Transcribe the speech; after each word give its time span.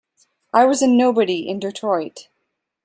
I 0.51 0.65
was 0.65 0.81
a 0.81 0.87
nobody 0.87 1.47
in 1.47 1.59
Detroit. 1.59 2.27